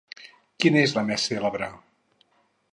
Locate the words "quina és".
0.63-0.95